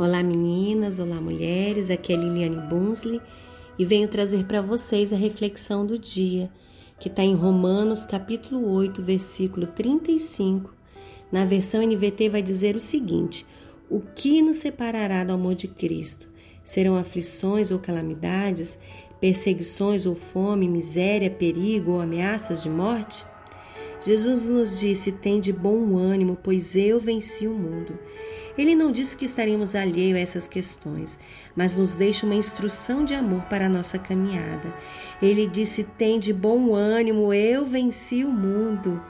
[0.00, 3.20] Olá meninas, olá mulheres, aqui é Liliane Bunsley
[3.78, 6.50] e venho trazer para vocês a reflexão do dia,
[6.98, 10.74] que está em Romanos capítulo 8, versículo 35.
[11.30, 13.44] Na versão NVT vai dizer o seguinte:
[13.90, 16.30] O que nos separará do amor de Cristo?
[16.64, 18.78] Serão aflições ou calamidades,
[19.20, 23.22] perseguições ou fome, miséria, perigo ou ameaças de morte?
[24.00, 27.98] Jesus nos disse: Tem de bom ânimo, pois eu venci o mundo.
[28.56, 31.18] Ele não disse que estaríamos alheios a essas questões,
[31.54, 34.74] mas nos deixa uma instrução de amor para a nossa caminhada.
[35.20, 39.02] Ele disse: Tem de bom ânimo, eu venci o mundo.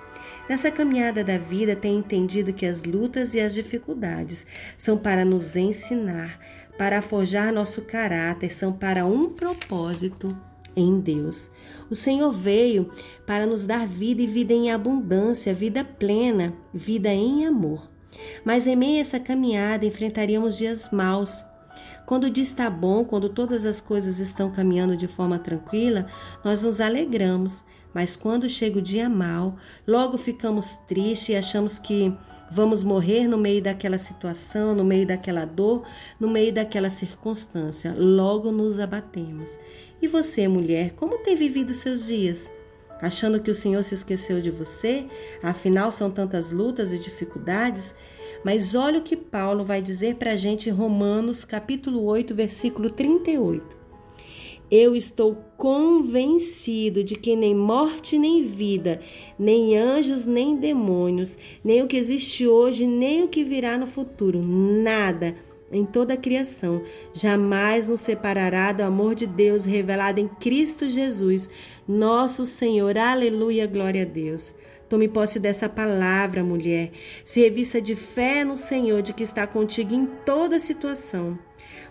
[0.49, 4.45] Nessa caminhada da vida, tem entendido que as lutas e as dificuldades
[4.77, 6.41] são para nos ensinar,
[6.77, 10.37] para forjar nosso caráter, são para um propósito
[10.77, 11.51] em Deus.
[11.91, 12.91] O Senhor veio
[13.27, 17.89] para nos dar vida e vida em abundância, vida plena, vida em amor.
[18.45, 21.45] Mas em meio a essa caminhada enfrentaríamos dias maus.
[22.07, 26.07] Quando o dia está bom, quando todas as coisas estão caminhando de forma tranquila,
[26.45, 27.65] nós nos alegramos.
[27.93, 32.13] Mas quando chega o dia mal, logo ficamos tristes e achamos que
[32.51, 35.85] vamos morrer no meio daquela situação, no meio daquela dor,
[36.19, 37.95] no meio daquela circunstância.
[37.97, 39.59] Logo nos abatemos.
[40.01, 42.51] E você, mulher, como tem vivido seus dias?
[43.03, 45.07] Achando que o Senhor se esqueceu de você?
[45.43, 47.95] Afinal, são tantas lutas e dificuldades.
[48.45, 52.91] Mas olha o que Paulo vai dizer para a gente em Romanos, capítulo 8, versículo
[52.91, 53.80] 38.
[54.71, 59.01] Eu estou convencido de que nem morte nem vida,
[59.39, 64.41] nem anjos nem demônios, nem o que existe hoje, nem o que virá no futuro,
[64.41, 65.35] nada
[65.73, 66.83] em toda a criação
[67.13, 71.49] jamais nos separará do amor de Deus revelado em Cristo Jesus,
[71.87, 72.99] nosso Senhor.
[72.99, 74.53] Aleluia, glória a Deus.
[74.91, 76.91] Tome posse dessa palavra, mulher.
[77.25, 81.39] Se revista de fé no Senhor, de que está contigo em toda situação.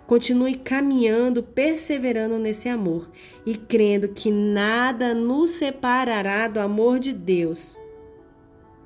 [0.05, 3.09] Continue caminhando, perseverando nesse amor
[3.45, 7.77] e crendo que nada nos separará do amor de Deus.